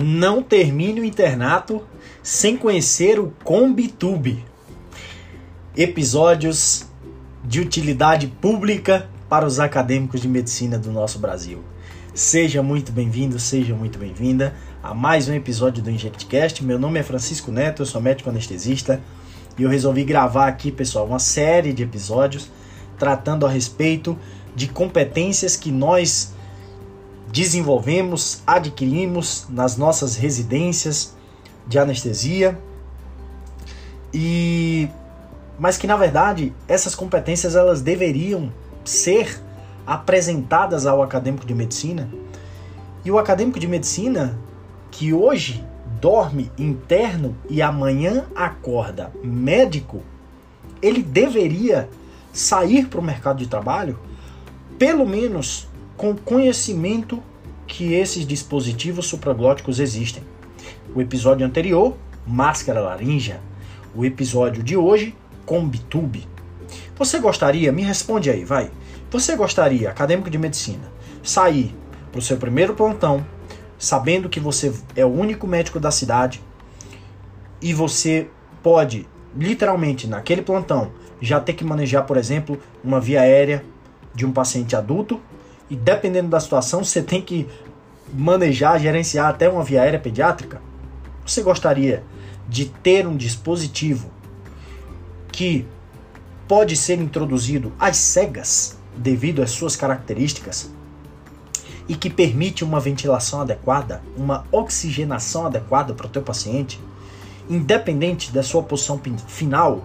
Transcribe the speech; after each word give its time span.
Não 0.00 0.44
termine 0.44 1.00
o 1.00 1.04
internato 1.04 1.82
sem 2.22 2.56
conhecer 2.56 3.18
o 3.18 3.32
Combitube. 3.42 4.44
Episódios 5.76 6.86
de 7.42 7.58
utilidade 7.58 8.28
pública 8.28 9.08
para 9.28 9.44
os 9.44 9.58
acadêmicos 9.58 10.20
de 10.20 10.28
medicina 10.28 10.78
do 10.78 10.92
nosso 10.92 11.18
Brasil. 11.18 11.64
Seja 12.14 12.62
muito 12.62 12.92
bem-vindo, 12.92 13.40
seja 13.40 13.74
muito 13.74 13.98
bem-vinda 13.98 14.54
a 14.84 14.94
mais 14.94 15.28
um 15.28 15.34
episódio 15.34 15.82
do 15.82 15.90
InjectCast. 15.90 16.64
Meu 16.64 16.78
nome 16.78 17.00
é 17.00 17.02
Francisco 17.02 17.50
Neto, 17.50 17.82
eu 17.82 17.86
sou 17.86 18.00
médico 18.00 18.30
anestesista 18.30 19.00
e 19.58 19.64
eu 19.64 19.68
resolvi 19.68 20.04
gravar 20.04 20.46
aqui, 20.46 20.70
pessoal, 20.70 21.06
uma 21.06 21.18
série 21.18 21.72
de 21.72 21.82
episódios 21.82 22.48
tratando 22.96 23.44
a 23.44 23.50
respeito 23.50 24.16
de 24.54 24.68
competências 24.68 25.56
que 25.56 25.72
nós 25.72 26.37
desenvolvemos, 27.32 28.42
adquirimos 28.46 29.46
nas 29.48 29.76
nossas 29.76 30.16
residências 30.16 31.14
de 31.66 31.78
anestesia 31.78 32.58
e 34.12 34.88
mas 35.58 35.76
que 35.76 35.86
na 35.86 35.96
verdade 35.96 36.52
essas 36.66 36.94
competências 36.94 37.56
elas 37.56 37.82
deveriam 37.82 38.52
ser 38.84 39.42
apresentadas 39.86 40.86
ao 40.86 41.02
acadêmico 41.02 41.46
de 41.46 41.54
medicina. 41.54 42.08
E 43.04 43.10
o 43.10 43.18
acadêmico 43.18 43.58
de 43.58 43.66
medicina 43.66 44.38
que 44.90 45.12
hoje 45.12 45.64
dorme 46.00 46.50
interno 46.58 47.36
e 47.50 47.60
amanhã 47.60 48.26
acorda 48.34 49.12
médico, 49.22 50.02
ele 50.80 51.02
deveria 51.02 51.88
sair 52.32 52.86
para 52.86 53.00
o 53.00 53.02
mercado 53.02 53.38
de 53.38 53.48
trabalho 53.48 53.98
pelo 54.78 55.04
menos 55.04 55.67
com 55.98 56.14
conhecimento 56.14 57.20
que 57.66 57.92
esses 57.92 58.24
dispositivos 58.24 59.06
supraglóticos 59.06 59.80
existem. 59.80 60.22
O 60.94 61.02
episódio 61.02 61.44
anterior, 61.44 61.96
máscara 62.24 62.80
laríngea. 62.80 63.40
O 63.94 64.04
episódio 64.04 64.62
de 64.62 64.76
hoje, 64.76 65.14
Combitube. 65.44 66.26
Você 66.96 67.18
gostaria, 67.18 67.72
me 67.72 67.82
responde 67.82 68.30
aí, 68.30 68.44
vai. 68.44 68.70
Você 69.10 69.34
gostaria, 69.34 69.90
acadêmico 69.90 70.30
de 70.30 70.38
medicina, 70.38 70.90
sair 71.22 71.74
para 72.12 72.20
o 72.20 72.22
seu 72.22 72.36
primeiro 72.36 72.74
plantão, 72.74 73.26
sabendo 73.76 74.28
que 74.28 74.38
você 74.38 74.72
é 74.94 75.04
o 75.04 75.12
único 75.12 75.48
médico 75.48 75.80
da 75.80 75.90
cidade 75.90 76.40
e 77.60 77.74
você 77.74 78.28
pode, 78.62 79.08
literalmente, 79.36 80.06
naquele 80.06 80.42
plantão, 80.42 80.92
já 81.20 81.40
ter 81.40 81.54
que 81.54 81.64
manejar, 81.64 82.04
por 82.04 82.16
exemplo, 82.16 82.60
uma 82.84 83.00
via 83.00 83.22
aérea 83.22 83.64
de 84.14 84.24
um 84.24 84.30
paciente 84.32 84.76
adulto 84.76 85.20
e 85.70 85.76
dependendo 85.76 86.28
da 86.28 86.40
situação, 86.40 86.82
você 86.82 87.02
tem 87.02 87.20
que 87.20 87.46
manejar, 88.12 88.78
gerenciar 88.78 89.28
até 89.28 89.48
uma 89.48 89.62
via 89.62 89.82
aérea 89.82 89.98
pediátrica? 89.98 90.60
Você 91.26 91.42
gostaria 91.42 92.02
de 92.48 92.66
ter 92.66 93.06
um 93.06 93.16
dispositivo 93.16 94.10
que 95.30 95.66
pode 96.46 96.74
ser 96.74 96.98
introduzido 96.98 97.72
às 97.78 97.98
cegas 97.98 98.78
devido 98.96 99.42
às 99.42 99.50
suas 99.50 99.76
características 99.76 100.70
e 101.86 101.94
que 101.94 102.10
permite 102.10 102.64
uma 102.64 102.80
ventilação 102.80 103.42
adequada, 103.42 104.02
uma 104.16 104.44
oxigenação 104.50 105.46
adequada 105.46 105.92
para 105.94 106.06
o 106.06 106.10
teu 106.10 106.22
paciente, 106.22 106.80
independente 107.48 108.32
da 108.32 108.42
sua 108.42 108.62
posição 108.62 109.00
final 109.26 109.84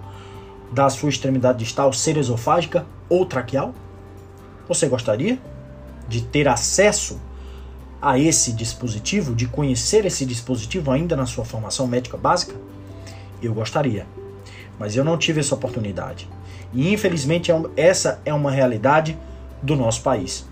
da 0.72 0.90
sua 0.90 1.10
extremidade 1.10 1.60
distal 1.60 1.94
ser 1.94 2.18
esofágica 2.18 2.86
ou 3.08 3.26
traqueal? 3.26 3.74
Você 4.68 4.88
gostaria? 4.88 5.40
De 6.08 6.22
ter 6.22 6.48
acesso 6.48 7.20
a 8.02 8.20
esse 8.20 8.52
dispositivo, 8.52 9.34
de 9.34 9.48
conhecer 9.48 10.06
esse 10.06 10.26
dispositivo 10.26 10.92
ainda 10.92 11.16
na 11.16 11.26
sua 11.26 11.46
formação 11.46 11.88
médica 11.88 12.18
básica? 12.18 12.56
Eu 13.42 13.54
gostaria, 13.54 14.06
mas 14.78 14.96
eu 14.96 15.04
não 15.04 15.18
tive 15.18 15.40
essa 15.40 15.56
oportunidade. 15.56 16.28
E 16.74 16.92
infelizmente 16.92 17.52
é 17.52 17.62
essa 17.78 18.20
é 18.26 18.34
uma 18.34 18.52
realidade 18.52 19.18
do 19.62 19.76
nosso 19.76 20.02
país. 20.02 20.46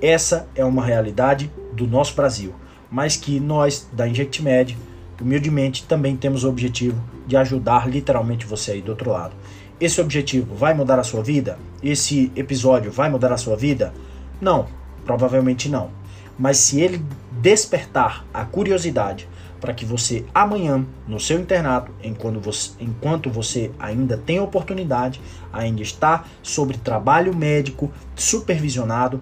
Essa 0.00 0.48
é 0.54 0.64
uma 0.64 0.84
realidade 0.84 1.50
do 1.72 1.86
nosso 1.86 2.14
Brasil, 2.14 2.54
mas 2.90 3.16
que 3.16 3.40
nós 3.40 3.88
da 3.92 4.06
InjectMed, 4.06 4.76
humildemente, 5.20 5.84
também 5.84 6.16
temos 6.16 6.42
o 6.44 6.48
objetivo 6.48 7.00
de 7.26 7.36
ajudar 7.36 7.88
literalmente 7.88 8.44
você 8.44 8.72
aí 8.72 8.82
do 8.82 8.90
outro 8.90 9.10
lado. 9.10 9.34
Esse 9.80 10.00
objetivo 10.00 10.54
vai 10.54 10.74
mudar 10.74 10.98
a 10.98 11.04
sua 11.04 11.22
vida? 11.22 11.58
Esse 11.82 12.30
episódio 12.36 12.90
vai 12.90 13.08
mudar 13.08 13.32
a 13.32 13.36
sua 13.36 13.56
vida? 13.56 13.94
Não, 14.40 14.66
Provavelmente 15.04 15.68
não. 15.68 15.90
Mas 16.38 16.56
se 16.58 16.80
ele 16.80 17.04
despertar 17.40 18.24
a 18.32 18.44
curiosidade 18.44 19.28
para 19.60 19.72
que 19.72 19.84
você 19.84 20.24
amanhã, 20.34 20.84
no 21.06 21.20
seu 21.20 21.38
internato, 21.38 21.92
enquanto 22.02 22.40
você, 22.40 22.72
enquanto 22.80 23.30
você 23.30 23.70
ainda 23.78 24.16
tem 24.16 24.40
oportunidade, 24.40 25.20
ainda 25.52 25.82
está 25.82 26.24
sobre 26.42 26.76
trabalho 26.78 27.34
médico 27.34 27.92
supervisionado, 28.16 29.20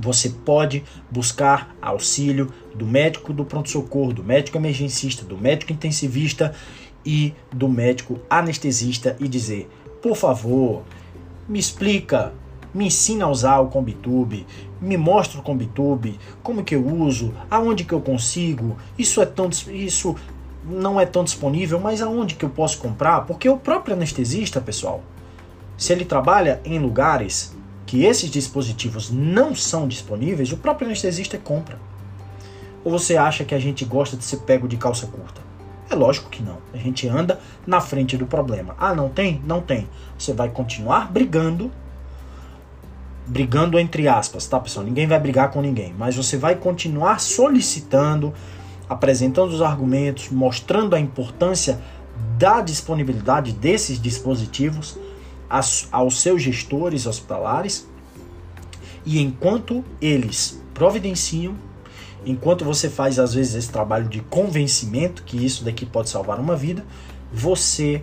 você 0.00 0.30
pode 0.30 0.82
buscar 1.08 1.76
auxílio 1.80 2.52
do 2.74 2.84
médico 2.84 3.32
do 3.32 3.44
pronto-socorro, 3.44 4.12
do 4.12 4.24
médico 4.24 4.56
emergencista, 4.56 5.24
do 5.24 5.38
médico 5.38 5.72
intensivista 5.72 6.52
e 7.06 7.32
do 7.52 7.68
médico 7.68 8.18
anestesista 8.28 9.16
e 9.20 9.28
dizer: 9.28 9.70
por 10.02 10.16
favor, 10.16 10.82
me 11.48 11.60
explica 11.60 12.32
me 12.74 12.86
ensina 12.86 13.24
a 13.24 13.28
usar 13.28 13.60
o 13.60 13.68
Combitube, 13.68 14.46
me 14.80 14.96
mostra 14.96 15.38
o 15.38 15.42
Combitube, 15.42 16.18
como 16.42 16.64
que 16.64 16.74
eu 16.74 16.86
uso, 16.86 17.34
aonde 17.50 17.84
que 17.84 17.92
eu 17.92 18.00
consigo, 18.00 18.76
isso 18.98 19.20
é 19.20 19.26
tão 19.26 19.48
isso 19.70 20.16
não 20.64 21.00
é 21.00 21.04
tão 21.04 21.24
disponível, 21.24 21.80
mas 21.80 22.00
aonde 22.00 22.36
que 22.36 22.44
eu 22.44 22.50
posso 22.50 22.78
comprar? 22.78 23.22
Porque 23.22 23.48
o 23.48 23.56
próprio 23.56 23.96
anestesista, 23.96 24.60
pessoal, 24.60 25.02
se 25.76 25.92
ele 25.92 26.04
trabalha 26.04 26.60
em 26.64 26.78
lugares 26.78 27.56
que 27.84 28.04
esses 28.04 28.30
dispositivos 28.30 29.10
não 29.10 29.54
são 29.54 29.88
disponíveis, 29.88 30.52
o 30.52 30.56
próprio 30.56 30.86
anestesista 30.86 31.36
compra. 31.36 31.78
Ou 32.84 32.92
você 32.92 33.16
acha 33.16 33.44
que 33.44 33.54
a 33.54 33.58
gente 33.58 33.84
gosta 33.84 34.16
de 34.16 34.24
ser 34.24 34.38
pego 34.38 34.68
de 34.68 34.76
calça 34.76 35.06
curta? 35.06 35.40
É 35.90 35.94
lógico 35.94 36.30
que 36.30 36.42
não. 36.42 36.58
A 36.72 36.76
gente 36.78 37.06
anda 37.06 37.38
na 37.66 37.80
frente 37.80 38.16
do 38.16 38.26
problema. 38.26 38.74
Ah, 38.78 38.94
não 38.94 39.08
tem? 39.08 39.42
Não 39.44 39.60
tem. 39.60 39.88
Você 40.16 40.32
vai 40.32 40.48
continuar 40.48 41.10
brigando 41.12 41.70
brigando 43.26 43.78
entre 43.78 44.08
aspas, 44.08 44.46
tá, 44.46 44.58
pessoal? 44.58 44.84
Ninguém 44.84 45.06
vai 45.06 45.18
brigar 45.18 45.50
com 45.50 45.60
ninguém, 45.60 45.94
mas 45.96 46.16
você 46.16 46.36
vai 46.36 46.56
continuar 46.56 47.20
solicitando, 47.20 48.32
apresentando 48.88 49.50
os 49.50 49.62
argumentos, 49.62 50.28
mostrando 50.30 50.94
a 50.94 51.00
importância 51.00 51.80
da 52.38 52.60
disponibilidade 52.60 53.52
desses 53.52 54.00
dispositivos 54.00 54.98
aos 55.48 56.20
seus 56.20 56.42
gestores 56.42 57.06
hospitalares. 57.06 57.86
E 59.04 59.20
enquanto 59.20 59.84
eles 60.00 60.60
providenciam, 60.72 61.54
enquanto 62.24 62.64
você 62.64 62.88
faz 62.88 63.18
às 63.18 63.34
vezes 63.34 63.54
esse 63.54 63.70
trabalho 63.70 64.08
de 64.08 64.20
convencimento 64.20 65.22
que 65.24 65.44
isso 65.44 65.64
daqui 65.64 65.84
pode 65.84 66.08
salvar 66.08 66.40
uma 66.40 66.56
vida, 66.56 66.84
você 67.32 68.02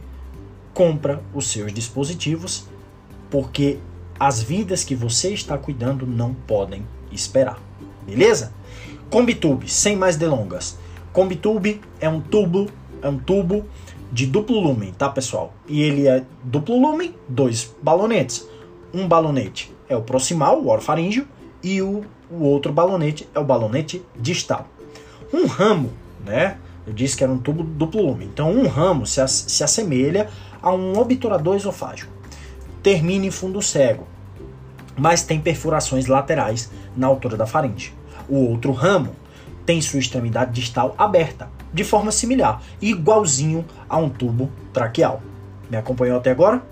compra 0.73 1.21
os 1.33 1.51
seus 1.51 1.73
dispositivos 1.73 2.65
porque 3.29 3.79
as 4.19 4.41
vidas 4.41 4.83
que 4.83 4.93
você 4.93 5.33
está 5.33 5.57
cuidando 5.57 6.05
não 6.05 6.33
podem 6.33 6.85
esperar. 7.11 7.57
Beleza? 8.05 8.51
Combitube, 9.09 9.71
sem 9.71 9.95
mais 9.95 10.17
delongas. 10.17 10.77
Combitube 11.13 11.79
é 12.01 12.09
um 12.09 12.19
tubo, 12.19 12.67
é 13.01 13.07
um 13.07 13.17
tubo 13.17 13.65
de 14.11 14.25
duplo 14.25 14.59
lumen, 14.59 14.91
tá, 14.91 15.09
pessoal? 15.09 15.53
E 15.67 15.81
ele 15.81 16.07
é 16.07 16.23
duplo 16.43 16.79
lumen, 16.79 17.15
dois 17.27 17.73
balonetes. 17.81 18.47
Um 18.93 19.07
balonete 19.07 19.73
é 19.87 19.95
o 19.95 20.01
proximal, 20.01 20.61
o 20.61 20.69
orofaríngeo, 20.69 21.27
e 21.63 21.81
o, 21.81 22.03
o 22.29 22.43
outro 22.43 22.73
balonete 22.73 23.27
é 23.33 23.39
o 23.39 23.43
balonete 23.43 24.03
distal. 24.15 24.67
Um 25.33 25.45
ramo, 25.45 25.91
né? 26.25 26.57
Eu 26.85 26.93
disse 26.93 27.15
que 27.15 27.23
era 27.23 27.31
um 27.31 27.37
tubo 27.37 27.63
duplo 27.63 28.01
lumen. 28.05 28.27
Então, 28.31 28.51
um 28.51 28.67
ramo 28.67 29.05
se, 29.05 29.25
se 29.27 29.63
assemelha 29.63 30.29
a 30.61 30.73
um 30.73 30.97
obturador 30.97 31.55
esofágico 31.55 32.18
termina 32.81 33.25
em 33.25 33.31
fundo 33.31 33.61
cego, 33.61 34.07
mas 34.97 35.23
tem 35.23 35.39
perfurações 35.39 36.07
laterais 36.07 36.71
na 36.95 37.07
altura 37.07 37.37
da 37.37 37.45
faringe. 37.45 37.93
O 38.27 38.49
outro 38.49 38.71
ramo 38.71 39.15
tem 39.65 39.81
sua 39.81 39.99
extremidade 39.99 40.51
distal 40.51 40.95
aberta, 40.97 41.49
de 41.73 41.83
forma 41.83 42.11
similar, 42.11 42.61
igualzinho 42.81 43.65
a 43.87 43.97
um 43.97 44.09
tubo 44.09 44.49
traqueal. 44.73 45.21
Me 45.69 45.77
acompanhou 45.77 46.17
até 46.17 46.31
agora? 46.31 46.63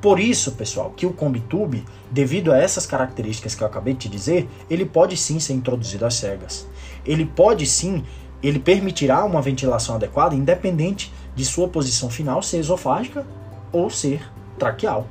Por 0.00 0.20
isso, 0.20 0.52
pessoal, 0.52 0.92
que 0.96 1.06
o 1.06 1.12
Combitube, 1.12 1.84
devido 2.10 2.52
a 2.52 2.58
essas 2.58 2.86
características 2.86 3.54
que 3.54 3.62
eu 3.62 3.66
acabei 3.66 3.94
de 3.94 4.08
dizer, 4.08 4.48
ele 4.70 4.84
pode 4.84 5.16
sim 5.16 5.40
ser 5.40 5.54
introduzido 5.54 6.06
às 6.06 6.14
cegas. 6.14 6.66
Ele 7.04 7.24
pode 7.24 7.66
sim, 7.66 8.04
ele 8.42 8.60
permitirá 8.60 9.24
uma 9.24 9.42
ventilação 9.42 9.96
adequada, 9.96 10.34
independente 10.34 11.12
de 11.34 11.44
sua 11.44 11.66
posição 11.66 12.08
final 12.08 12.42
ser 12.42 12.58
esofágica 12.58 13.26
ou 13.72 13.90
ser 13.90 14.22
traqueal. 14.58 15.08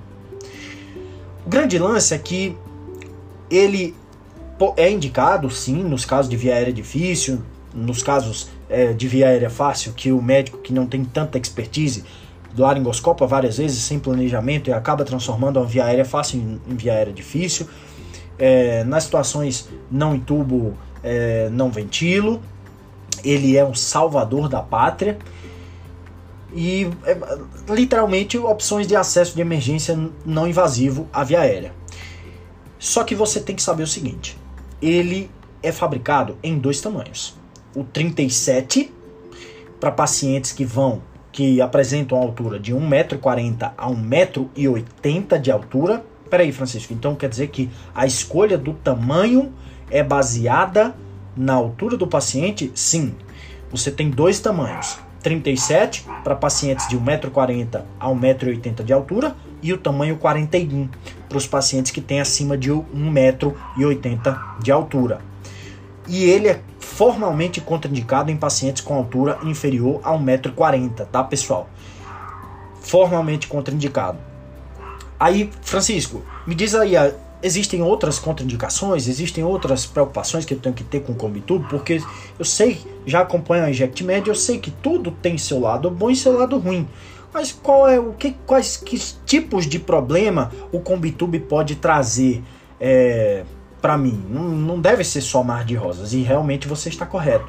O 1.45 1.49
grande 1.49 1.77
lance 1.77 2.13
é 2.13 2.17
que 2.17 2.57
ele 3.51 3.95
é 4.77 4.89
indicado, 4.89 5.49
sim, 5.51 5.83
nos 5.83 6.05
casos 6.05 6.29
de 6.29 6.35
via 6.35 6.55
aérea 6.55 6.73
difícil, 6.73 7.41
nos 7.73 8.01
casos 8.01 8.49
é, 8.69 8.93
de 8.93 9.07
via 9.07 9.27
aérea 9.27 9.49
fácil, 9.49 9.93
que 9.93 10.11
o 10.11 10.21
médico 10.21 10.57
que 10.57 10.73
não 10.73 10.87
tem 10.87 11.03
tanta 11.03 11.37
expertise 11.37 12.03
laringoscopa 12.57 13.27
várias 13.27 13.57
vezes 13.57 13.83
sem 13.83 13.99
planejamento 13.99 14.69
e 14.69 14.73
acaba 14.73 15.03
transformando 15.03 15.59
uma 15.59 15.65
via 15.65 15.85
aérea 15.85 16.05
fácil 16.05 16.39
em, 16.39 16.75
via 16.75 16.93
aérea 16.93 17.13
difícil. 17.13 17.67
É, 18.39 18.83
nas 18.85 19.03
situações 19.03 19.69
não 19.91 20.15
intubo, 20.15 20.73
é, 21.03 21.49
não 21.51 21.69
ventilo. 21.69 22.41
Ele 23.23 23.57
é 23.57 23.65
um 23.65 23.73
salvador 23.75 24.47
da 24.47 24.61
pátria. 24.61 25.17
E 26.55 26.89
é, 27.03 27.17
literalmente 27.69 28.37
opções 28.37 28.87
de 28.87 28.95
acesso 28.95 29.35
de 29.35 29.41
emergência 29.41 29.99
não 30.25 30.47
invasivo 30.47 31.07
à 31.11 31.21
via 31.23 31.41
aérea. 31.41 31.73
Só 32.79 33.03
que 33.03 33.13
você 33.13 33.41
tem 33.41 33.55
que 33.55 33.61
saber 33.61 33.83
o 33.83 33.87
seguinte: 33.87 34.37
ele 34.81 35.29
é 35.61 35.71
fabricado 35.71 36.37
em 36.41 36.57
dois 36.57 36.79
tamanhos. 36.79 37.35
O 37.75 37.83
37 37.83 38.89
para 39.81 39.91
pacientes 39.91 40.53
que 40.53 40.63
vão 40.63 41.01
que 41.35 41.59
apresentam 41.59 42.17
altura 42.17 42.57
de 42.57 42.73
1,40m 42.73 43.73
a 43.77 43.89
1,80m 43.89 45.37
de 45.37 45.51
altura. 45.51 46.05
Peraí, 46.29 46.53
Francisco, 46.53 46.93
então 46.93 47.13
quer 47.13 47.27
dizer 47.27 47.49
que 47.49 47.69
a 47.93 48.05
escolha 48.05 48.57
do 48.57 48.71
tamanho 48.71 49.53
é 49.91 50.01
baseada 50.01 50.95
na 51.35 51.53
altura 51.53 51.97
do 51.97 52.07
paciente? 52.07 52.71
Sim. 52.73 53.13
Você 53.69 53.91
tem 53.91 54.09
dois 54.09 54.39
tamanhos. 54.39 54.97
37 55.25 56.05
para 56.23 56.35
pacientes 56.35 56.87
de 56.87 56.99
1,40m 56.99 57.81
a 57.99 58.07
1,80m 58.09 58.83
de 58.83 58.93
altura 58.93 59.35
e 59.59 59.73
o 59.73 59.77
tamanho 59.77 60.17
41 60.17 60.87
para 61.27 61.37
os 61.39 61.47
pacientes 61.47 61.91
que 61.91 61.99
têm 61.99 62.21
acima 62.21 62.55
de 62.55 62.69
1,80m 62.71 64.59
de 64.61 64.71
altura. 64.71 65.19
E 66.07 66.25
ele 66.25 66.47
é 66.47 66.61
formalmente 66.77 67.59
contraindicado 67.59 68.29
em 68.29 68.37
pacientes 68.37 68.83
com 68.83 68.93
altura 68.93 69.39
inferior 69.41 69.99
a 70.03 70.11
1,40m, 70.11 71.07
tá, 71.07 71.23
pessoal? 71.23 71.67
Formalmente 72.81 73.47
contraindicado. 73.47 74.19
Aí, 75.19 75.49
Francisco, 75.63 76.21
me 76.45 76.53
diz 76.53 76.75
aí, 76.75 76.95
existem 77.41 77.81
outras 77.81 78.17
contraindicações, 78.17 79.07
existem 79.07 79.43
outras 79.43 79.85
preocupações 79.85 80.45
que 80.45 80.53
eu 80.53 80.59
tenho 80.59 80.73
que 80.73 80.83
ter 80.83 81.01
com 81.01 81.13
o 81.13 81.15
Combitube, 81.15 81.67
porque 81.69 82.01
eu 82.37 82.45
sei, 82.45 82.79
já 83.05 83.21
acompanho 83.21 83.65
a 83.65 83.69
InjectMed, 83.69 84.27
eu 84.27 84.35
sei 84.35 84.59
que 84.59 84.71
tudo 84.71 85.11
tem 85.11 85.37
seu 85.37 85.59
lado 85.59 85.89
bom 85.89 86.09
e 86.09 86.15
seu 86.15 86.37
lado 86.37 86.57
ruim. 86.57 86.87
Mas 87.33 87.51
qual 87.51 87.87
é 87.87 87.99
o 87.99 88.13
que, 88.13 88.35
quais 88.45 88.77
que 88.77 88.97
tipos 89.25 89.67
de 89.67 89.77
problema 89.77 90.51
o 90.71 90.79
Combitube 90.79 91.39
pode 91.39 91.75
trazer 91.75 92.41
é, 92.79 93.43
para 93.85 93.97
mim. 93.99 94.25
Não, 94.29 94.43
não 94.43 94.81
deve 94.81 95.03
ser 95.03 95.21
só 95.21 95.43
mar 95.43 95.63
de 95.63 95.75
rosas. 95.75 96.13
E 96.13 96.21
realmente 96.21 96.67
você 96.67 96.89
está 96.89 97.05
correto. 97.05 97.47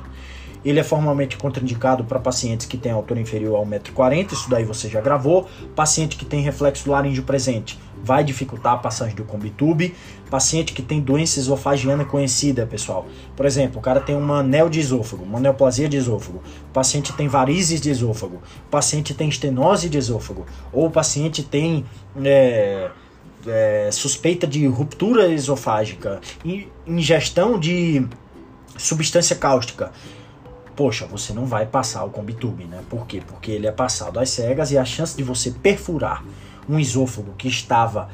Ele 0.65 0.81
é 0.81 0.85
formalmente 0.85 1.37
contraindicado 1.37 2.05
para 2.05 2.19
pacientes 2.19 2.67
que 2.67 2.77
têm 2.77 2.93
altura 2.93 3.21
inferior 3.21 3.61
a 3.61 3.67
1,40m, 3.67 4.33
isso 4.33 4.51
daí 4.51 4.65
você 4.65 4.89
já 4.89 5.01
gravou. 5.01 5.49
Paciente 5.75 6.17
que 6.17 6.25
tem 6.25 6.43
reflexo 6.43 6.91
laríngeo 6.91 7.23
presente 7.23 7.79
vai 8.03 8.23
dificultar 8.23 8.75
a 8.75 8.79
passagem 8.79 9.17
do 9.17 9.25
combitube. 9.25 9.95
Paciente 10.31 10.73
que 10.73 10.83
tem 10.83 11.01
doença 11.01 11.39
esofagiana 11.39 12.05
conhecida, 12.05 12.67
pessoal. 12.67 13.07
Por 13.35 13.47
exemplo, 13.47 13.79
o 13.79 13.83
cara 13.83 14.01
tem 14.01 14.17
uma 14.17 14.39
anel 14.39 14.69
de 14.69 14.81
esôfago, 14.81 15.25
uma 15.25 15.41
neoplasia 15.41 15.89
de 15.89 15.97
esôfago. 15.97 16.43
O 16.69 16.73
paciente 16.73 17.13
tem 17.13 17.29
varizes 17.29 17.81
de 17.81 17.91
esôfago. 17.91 18.37
O 18.67 18.71
paciente 18.71 19.15
tem 19.15 19.29
estenose 19.29 19.89
de 19.89 19.99
esôfago. 19.99 20.47
Ou 20.73 20.87
o 20.87 20.91
paciente 20.91 21.43
tem... 21.43 21.85
É 22.25 22.91
é, 23.47 23.91
suspeita 23.93 24.47
de 24.47 24.67
ruptura 24.67 25.29
esofágica, 25.29 26.21
ingestão 26.87 27.59
de 27.59 28.07
substância 28.77 29.37
cáustica, 29.37 29.93
poxa, 30.77 31.07
você 31.07 31.33
não 31.33 31.47
vai 31.47 31.65
passar 31.65 32.05
o 32.05 32.11
Combitube, 32.11 32.65
né? 32.65 32.81
Por 32.89 33.07
quê? 33.07 33.23
Porque 33.27 33.51
ele 33.51 33.67
é 33.67 33.73
passado 33.73 34.21
às 34.21 34.31
cegas 34.31 34.71
e 34.71 34.79
a 34.79 34.85
chance 34.85 35.17
de 35.17 35.23
você 35.23 35.51
perfurar 35.51 36.23
um 36.69 36.79
esôfago 36.79 37.33
que 37.39 37.49
estava 37.49 38.09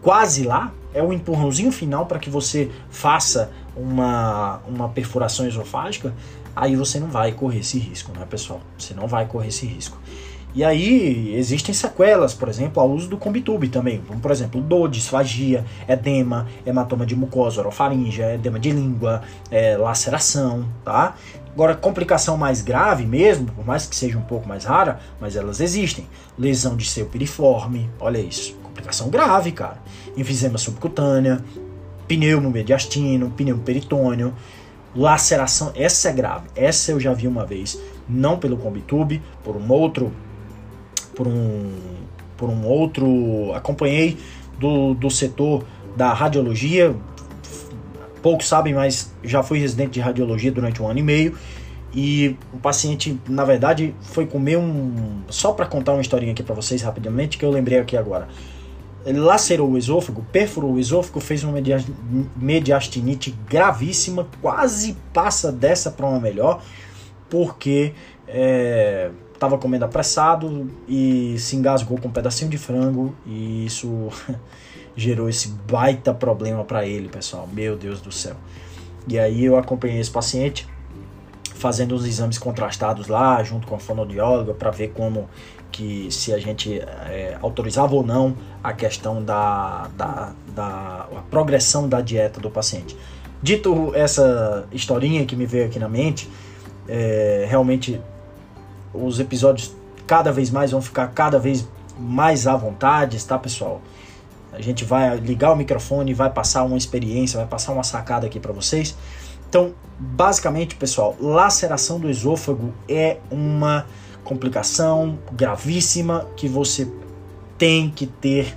quase 0.00 0.44
lá 0.44 0.72
é 0.94 1.02
o 1.02 1.12
empurrãozinho 1.12 1.70
final 1.70 2.06
para 2.06 2.18
que 2.18 2.30
você 2.30 2.70
faça 2.88 3.50
uma, 3.76 4.60
uma 4.66 4.88
perfuração 4.88 5.46
esofágica, 5.46 6.14
aí 6.56 6.74
você 6.74 6.98
não 6.98 7.08
vai 7.08 7.32
correr 7.32 7.58
esse 7.58 7.78
risco, 7.78 8.10
né, 8.18 8.26
pessoal? 8.28 8.60
Você 8.78 8.94
não 8.94 9.06
vai 9.06 9.26
correr 9.26 9.48
esse 9.48 9.66
risco. 9.66 9.98
E 10.54 10.64
aí 10.64 11.34
existem 11.36 11.74
sequelas, 11.74 12.32
por 12.32 12.48
exemplo, 12.48 12.82
ao 12.82 12.90
uso 12.90 13.08
do 13.08 13.18
Combitube 13.18 13.68
também. 13.68 14.00
Como, 14.08 14.18
por 14.18 14.30
exemplo, 14.30 14.60
dor, 14.60 14.88
disfagia, 14.88 15.64
edema, 15.86 16.46
hematoma 16.64 17.04
de 17.04 17.14
mucosa 17.14 17.60
orofaringe, 17.60 18.22
edema 18.22 18.58
de 18.58 18.70
língua, 18.70 19.22
é, 19.50 19.76
laceração, 19.76 20.66
tá? 20.84 21.14
Agora, 21.58 21.74
complicação 21.74 22.36
mais 22.36 22.62
grave 22.62 23.04
mesmo, 23.04 23.46
por 23.46 23.66
mais 23.66 23.84
que 23.84 23.96
seja 23.96 24.16
um 24.16 24.22
pouco 24.22 24.46
mais 24.46 24.64
rara, 24.64 25.00
mas 25.20 25.34
elas 25.34 25.58
existem. 25.58 26.06
Lesão 26.38 26.76
de 26.76 26.88
seio 26.88 27.06
piriforme, 27.06 27.90
olha 27.98 28.18
isso, 28.18 28.54
complicação 28.62 29.10
grave, 29.10 29.50
cara. 29.50 29.82
Enfisema 30.16 30.56
subcutânea, 30.56 31.44
pneumo 32.06 32.48
mediastino, 32.48 33.30
pneumo 33.30 33.60
peritônio, 33.64 34.32
laceração, 34.94 35.72
essa 35.74 36.10
é 36.10 36.12
grave. 36.12 36.46
Essa 36.54 36.92
eu 36.92 37.00
já 37.00 37.12
vi 37.12 37.26
uma 37.26 37.44
vez, 37.44 37.76
não 38.08 38.38
pelo 38.38 38.56
Combitube, 38.56 39.20
por 39.42 39.56
um 39.56 39.68
outro 39.72 40.12
por 41.12 41.26
um, 41.26 41.72
por 42.36 42.48
um 42.48 42.64
outro. 42.68 43.52
Acompanhei 43.52 44.16
do, 44.60 44.94
do 44.94 45.10
setor 45.10 45.64
da 45.96 46.12
radiologia. 46.12 46.94
Poucos 48.22 48.48
sabem, 48.48 48.74
mas 48.74 49.12
já 49.22 49.42
fui 49.42 49.58
residente 49.58 49.92
de 49.92 50.00
radiologia 50.00 50.50
durante 50.50 50.82
um 50.82 50.88
ano 50.88 50.98
e 50.98 51.02
meio. 51.02 51.36
E 51.94 52.36
o 52.52 52.58
paciente, 52.58 53.18
na 53.28 53.44
verdade, 53.44 53.94
foi 54.02 54.26
comer 54.26 54.58
um. 54.58 55.22
Só 55.28 55.52
para 55.52 55.66
contar 55.66 55.92
uma 55.92 56.02
historinha 56.02 56.32
aqui 56.32 56.42
para 56.42 56.54
vocês 56.54 56.82
rapidamente, 56.82 57.38
que 57.38 57.44
eu 57.44 57.50
lembrei 57.50 57.78
aqui 57.78 57.96
agora. 57.96 58.28
Ele 59.06 59.20
lacerou 59.20 59.70
o 59.70 59.78
esôfago, 59.78 60.24
perfurou 60.30 60.74
o 60.74 60.78
esôfago, 60.78 61.18
fez 61.18 61.42
uma 61.44 61.54
mediastinite 62.36 63.34
gravíssima, 63.48 64.26
quase 64.42 64.96
passa 65.14 65.50
dessa 65.50 65.90
para 65.90 66.06
uma 66.06 66.20
melhor, 66.20 66.62
porque 67.30 67.94
é, 68.26 69.10
estava 69.38 69.56
comendo 69.56 69.84
apressado 69.84 70.68
e 70.88 71.36
se 71.38 71.54
engasgou 71.54 71.96
com 71.96 72.08
um 72.08 72.10
pedacinho 72.10 72.50
de 72.50 72.58
frango 72.58 73.14
e 73.24 73.64
isso 73.64 74.08
gerou 74.96 75.28
esse 75.28 75.48
baita 75.48 76.12
problema 76.12 76.64
para 76.64 76.84
ele, 76.84 77.08
pessoal. 77.08 77.48
Meu 77.52 77.76
Deus 77.76 78.00
do 78.00 78.10
céu. 78.10 78.34
E 79.06 79.18
aí 79.18 79.44
eu 79.44 79.56
acompanhei 79.56 80.00
esse 80.00 80.10
paciente 80.10 80.66
fazendo 81.54 81.94
os 81.94 82.04
exames 82.04 82.36
contrastados 82.36 83.06
lá, 83.06 83.42
junto 83.42 83.66
com 83.66 83.76
a 83.76 83.78
fonoaudióloga, 83.78 84.54
para 84.54 84.70
ver 84.70 84.88
como 84.88 85.28
que 85.70 86.10
se 86.10 86.32
a 86.32 86.38
gente 86.38 86.80
é, 86.80 87.36
autorizava 87.40 87.94
ou 87.94 88.04
não 88.04 88.36
a 88.62 88.72
questão 88.72 89.22
da, 89.22 89.88
da, 89.96 90.32
da 90.54 91.08
a 91.16 91.22
progressão 91.30 91.88
da 91.88 92.00
dieta 92.00 92.40
do 92.40 92.50
paciente. 92.50 92.96
Dito 93.40 93.92
essa 93.94 94.66
historinha 94.72 95.24
que 95.24 95.36
me 95.36 95.46
veio 95.46 95.66
aqui 95.66 95.78
na 95.78 95.88
mente, 95.88 96.28
é, 96.88 97.46
realmente 97.48 98.00
os 98.92 99.20
episódios 99.20 99.74
cada 100.06 100.32
vez 100.32 100.50
mais 100.50 100.70
vão 100.70 100.80
ficar 100.80 101.08
cada 101.08 101.38
vez 101.38 101.66
mais 101.98 102.46
à 102.46 102.56
vontade, 102.56 103.22
tá, 103.24 103.38
pessoal? 103.38 103.80
A 104.52 104.60
gente 104.60 104.84
vai 104.84 105.16
ligar 105.18 105.52
o 105.52 105.56
microfone, 105.56 106.14
vai 106.14 106.30
passar 106.30 106.64
uma 106.64 106.76
experiência, 106.76 107.38
vai 107.38 107.46
passar 107.46 107.72
uma 107.72 107.82
sacada 107.82 108.26
aqui 108.26 108.40
para 108.40 108.52
vocês. 108.52 108.96
Então, 109.48 109.72
basicamente, 109.98 110.74
pessoal, 110.74 111.16
laceração 111.20 111.98
do 111.98 112.08
esôfago 112.08 112.72
é 112.88 113.18
uma 113.30 113.86
complicação 114.24 115.18
gravíssima 115.32 116.26
que 116.36 116.48
você 116.48 116.90
tem 117.56 117.90
que 117.90 118.06
ter 118.06 118.56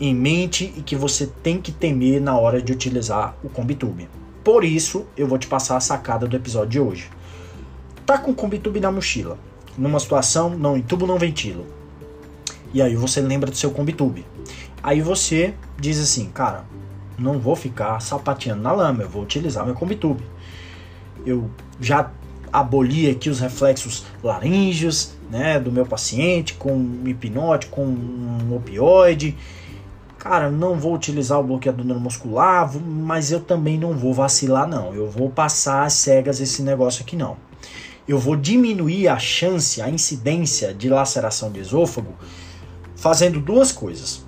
em 0.00 0.14
mente 0.14 0.72
e 0.76 0.82
que 0.82 0.96
você 0.96 1.26
tem 1.26 1.60
que 1.60 1.72
temer 1.72 2.20
na 2.20 2.38
hora 2.38 2.60
de 2.60 2.72
utilizar 2.72 3.34
o 3.42 3.48
Combitube. 3.48 4.08
Por 4.44 4.64
isso, 4.64 5.06
eu 5.16 5.26
vou 5.26 5.38
te 5.38 5.46
passar 5.46 5.76
a 5.76 5.80
sacada 5.80 6.26
do 6.26 6.36
episódio 6.36 6.70
de 6.70 6.80
hoje. 6.80 7.10
Tá 8.06 8.16
com 8.16 8.30
o 8.30 8.34
Combitube 8.34 8.78
na 8.78 8.92
mochila, 8.92 9.36
numa 9.76 9.98
situação, 9.98 10.50
não 10.50 10.76
entubo, 10.76 11.08
não 11.08 11.18
ventilo. 11.18 11.66
E 12.72 12.80
aí 12.80 12.94
você 12.94 13.20
lembra 13.20 13.50
do 13.50 13.56
seu 13.56 13.72
Combitube. 13.72 14.24
Aí 14.80 15.00
você 15.00 15.54
diz 15.76 15.98
assim, 15.98 16.26
cara, 16.26 16.64
não 17.18 17.40
vou 17.40 17.56
ficar 17.56 18.00
sapateando 18.00 18.62
na 18.62 18.70
lama, 18.70 19.02
eu 19.02 19.08
vou 19.08 19.24
utilizar 19.24 19.66
meu 19.66 19.74
Combitube. 19.74 20.22
Eu 21.26 21.50
já 21.80 22.12
aboli 22.52 23.10
aqui 23.10 23.28
os 23.28 23.40
reflexos 23.40 24.04
laríngeos, 24.22 25.16
né, 25.28 25.58
do 25.58 25.72
meu 25.72 25.84
paciente 25.84 26.54
com 26.54 26.72
um 26.72 27.08
hipnótico, 27.08 27.74
com 27.74 27.86
um 27.86 28.54
opioide. 28.54 29.36
Cara, 30.16 30.48
não 30.48 30.76
vou 30.76 30.94
utilizar 30.94 31.40
o 31.40 31.42
bloqueador 31.42 31.84
neuromuscular, 31.84 32.72
mas 32.80 33.32
eu 33.32 33.40
também 33.40 33.76
não 33.76 33.94
vou 33.94 34.14
vacilar 34.14 34.68
não. 34.68 34.94
Eu 34.94 35.10
vou 35.10 35.28
passar 35.28 35.84
às 35.84 35.94
cegas 35.94 36.40
esse 36.40 36.62
negócio 36.62 37.02
aqui 37.02 37.16
não 37.16 37.36
eu 38.06 38.18
vou 38.18 38.36
diminuir 38.36 39.08
a 39.08 39.18
chance, 39.18 39.82
a 39.82 39.88
incidência 39.88 40.72
de 40.72 40.88
laceração 40.88 41.50
de 41.50 41.60
esôfago 41.60 42.14
fazendo 42.94 43.40
duas 43.40 43.72
coisas. 43.72 44.24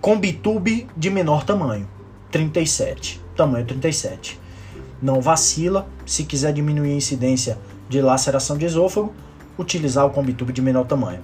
Com 0.00 0.18
bitube 0.18 0.86
de 0.96 1.10
menor 1.10 1.44
tamanho, 1.44 1.88
37, 2.30 3.20
tamanho 3.36 3.66
37. 3.66 4.40
Não 5.02 5.20
vacila, 5.20 5.88
se 6.06 6.24
quiser 6.24 6.52
diminuir 6.52 6.92
a 6.92 6.96
incidência, 6.96 7.58
de 7.88 8.00
laceração 8.00 8.56
de 8.56 8.64
esôfago, 8.64 9.12
utilizar 9.58 10.06
o 10.06 10.10
Combitube 10.10 10.52
de 10.52 10.62
menor 10.62 10.84
tamanho. 10.84 11.20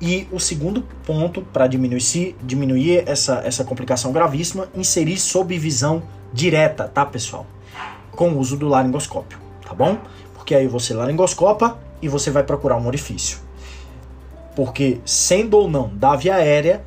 E 0.00 0.26
o 0.32 0.40
segundo 0.40 0.82
ponto 1.04 1.42
para 1.42 1.66
diminuir, 1.66 2.34
diminuir 2.42 3.04
essa, 3.06 3.42
essa 3.44 3.64
complicação 3.64 4.10
gravíssima, 4.10 4.68
inserir 4.74 5.18
sob 5.18 5.56
visão 5.58 6.02
direta, 6.32 6.88
tá 6.88 7.04
pessoal? 7.04 7.46
Com 8.12 8.30
o 8.30 8.38
uso 8.38 8.56
do 8.56 8.66
laringoscópio, 8.66 9.38
tá 9.62 9.74
bom? 9.74 9.98
Porque 10.40 10.54
aí 10.54 10.66
você 10.66 10.94
laringoscopa 10.94 11.78
e 12.00 12.08
você 12.08 12.30
vai 12.30 12.42
procurar 12.42 12.78
um 12.78 12.86
orifício. 12.86 13.38
Porque 14.56 14.98
sendo 15.04 15.58
ou 15.58 15.68
não 15.68 15.90
da 15.94 16.16
via 16.16 16.36
aérea, 16.36 16.82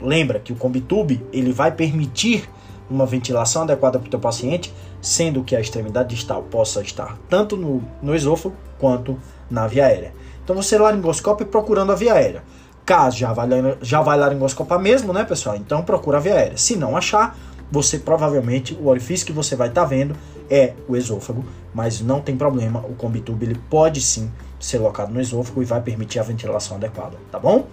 lembra 0.00 0.40
que 0.40 0.54
o 0.54 0.56
Combitube 0.56 1.22
ele 1.30 1.52
vai 1.52 1.70
permitir 1.70 2.48
uma 2.88 3.04
ventilação 3.04 3.62
adequada 3.62 3.98
para 3.98 4.06
o 4.06 4.10
teu 4.10 4.18
paciente, 4.18 4.72
sendo 5.02 5.44
que 5.44 5.54
a 5.54 5.60
extremidade 5.60 6.14
distal 6.14 6.44
possa 6.44 6.80
estar 6.80 7.18
tanto 7.28 7.58
no, 7.58 7.84
no 8.02 8.14
esôfago 8.14 8.56
quanto 8.78 9.18
na 9.50 9.66
via 9.66 9.84
aérea. 9.84 10.14
Então 10.42 10.56
você 10.56 10.78
laringoscópio 10.78 11.46
procurando 11.46 11.92
a 11.92 11.94
via 11.94 12.14
aérea. 12.14 12.42
Caso 12.86 13.18
já 13.18 13.34
vai, 13.34 13.46
já 13.82 14.00
vai 14.00 14.18
laringoscopar 14.18 14.78
mesmo, 14.78 15.12
né, 15.12 15.24
pessoal? 15.24 15.56
Então 15.56 15.82
procura 15.82 16.16
a 16.16 16.20
via 16.20 16.36
aérea. 16.36 16.56
Se 16.56 16.74
não 16.74 16.96
achar, 16.96 17.36
você 17.70 17.98
provavelmente, 17.98 18.74
o 18.74 18.86
orifício 18.86 19.26
que 19.26 19.32
você 19.32 19.56
vai 19.56 19.68
estar 19.68 19.82
tá 19.82 19.86
vendo 19.86 20.16
é 20.50 20.74
o 20.88 20.96
esôfago, 20.96 21.44
mas 21.74 22.00
não 22.00 22.20
tem 22.20 22.36
problema, 22.36 22.80
o 22.80 22.94
combitube 22.94 23.46
ele 23.46 23.60
pode 23.70 24.00
sim 24.00 24.30
ser 24.60 24.78
locado 24.78 25.12
no 25.12 25.20
esôfago 25.20 25.62
e 25.62 25.64
vai 25.64 25.80
permitir 25.80 26.18
a 26.18 26.22
ventilação 26.22 26.76
adequada, 26.76 27.16
tá 27.30 27.38
bom? 27.38 27.66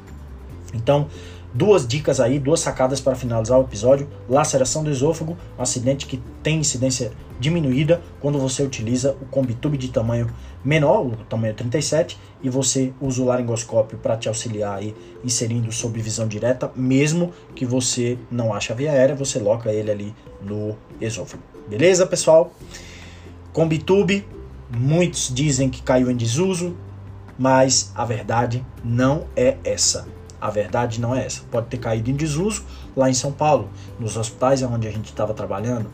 Então, 0.74 1.07
Duas 1.53 1.86
dicas 1.86 2.22
aí, 2.22 2.39
duas 2.39 2.62
sacadas 2.62 3.01
para 3.01 3.13
finalizar 3.13 3.60
o 3.60 3.63
episódio. 3.63 4.08
Laceração 4.29 4.84
do 4.84 4.89
esôfago, 4.89 5.38
um 5.60 5.62
acidente 5.62 6.05
que 6.05 6.22
tem 6.41 6.60
incidência 6.60 7.12
diminuída 7.41 8.01
quando 8.22 8.39
você 8.39 8.63
utiliza 8.63 9.17
o 9.22 9.25
Combitube 9.25 9.77
de 9.77 9.89
tamanho 9.89 10.29
menor, 10.63 11.05
o 11.05 11.15
tamanho 11.27 11.53
37, 11.53 12.17
e 12.41 12.50
você 12.50 12.93
usa 13.01 13.22
o 13.22 13.25
laringoscópio 13.25 13.98
para 13.98 14.15
te 14.15 14.29
auxiliar 14.29 14.77
aí, 14.77 14.96
inserindo 15.25 15.72
sob 15.74 16.00
visão 16.01 16.25
direta, 16.25 16.72
mesmo 16.74 17.34
que 17.53 17.65
você 17.65 18.17
não 18.29 18.53
ache 18.53 18.72
a 18.72 18.75
via 18.75 18.91
aérea, 18.91 19.15
você 19.15 19.38
loca 19.38 19.74
ele 19.74 19.91
ali 19.91 20.15
no 20.41 20.77
esôfago. 21.01 21.43
Beleza, 21.67 22.05
pessoal? 22.05 22.53
Combitube, 23.51 24.25
muitos 24.70 25.29
dizem 25.34 25.70
que 25.70 25.81
caiu 25.81 26.10
em 26.10 26.15
desuso, 26.15 26.77
mas 27.38 27.91
a 27.93 28.05
verdade 28.05 28.65
não 28.84 29.25
é 29.36 29.58
essa. 29.65 30.08
A 30.41 30.50
verdade 30.50 31.00
não 31.00 31.15
é 31.15 31.25
essa. 31.25 31.43
Pode 31.51 31.67
ter 31.67 31.77
caído 31.77 32.10
em 32.10 32.15
desuso 32.15 32.63
lá 32.98 33.10
em 33.10 33.13
São 33.13 33.31
Paulo, 33.31 33.69
nos 34.00 34.17
hospitais 34.17 34.63
onde 34.63 34.88
a 34.88 34.91
gente 34.91 35.05
estava 35.05 35.33
trabalhando, 35.33 35.89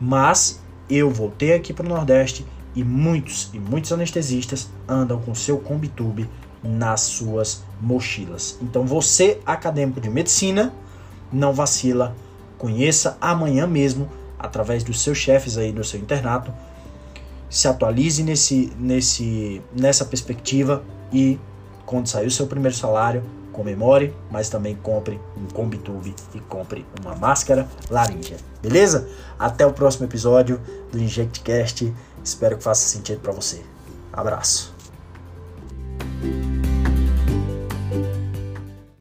mas 0.00 0.60
eu 0.90 1.08
voltei 1.10 1.54
aqui 1.54 1.72
para 1.72 1.86
o 1.86 1.88
Nordeste 1.88 2.44
e 2.74 2.82
muitos 2.82 3.50
e 3.52 3.58
muitos 3.58 3.92
anestesistas 3.92 4.68
andam 4.88 5.20
com 5.20 5.34
seu 5.34 5.58
Combitube 5.58 6.28
nas 6.62 7.00
suas 7.02 7.62
mochilas. 7.80 8.58
Então 8.60 8.84
você, 8.84 9.40
acadêmico 9.46 10.00
de 10.00 10.10
medicina, 10.10 10.72
não 11.32 11.52
vacila, 11.52 12.14
conheça 12.58 13.16
amanhã 13.20 13.66
mesmo 13.66 14.08
através 14.38 14.82
dos 14.82 15.00
seus 15.00 15.18
chefes 15.18 15.56
aí 15.56 15.72
do 15.72 15.84
seu 15.84 16.00
internato, 16.00 16.52
se 17.48 17.68
atualize 17.68 18.22
nesse, 18.22 18.72
nesse, 18.78 19.62
nessa 19.74 20.04
perspectiva 20.04 20.82
e 21.12 21.38
quando 21.84 22.06
sair 22.06 22.26
o 22.26 22.30
seu 22.30 22.46
primeiro 22.46 22.76
salário, 22.76 23.22
comemore, 23.52 24.14
mas 24.30 24.48
também 24.48 24.74
compre 24.74 25.20
um 25.36 25.46
combitube 25.52 26.14
e 26.34 26.40
compre 26.40 26.84
uma 27.00 27.14
máscara 27.14 27.68
laringe, 27.90 28.36
beleza? 28.60 29.08
Até 29.38 29.64
o 29.66 29.72
próximo 29.72 30.06
episódio 30.06 30.60
do 30.90 30.98
InjectCast, 30.98 31.94
espero 32.24 32.56
que 32.56 32.64
faça 32.64 32.88
sentido 32.88 33.20
para 33.20 33.32
você. 33.32 33.62
Abraço! 34.12 34.72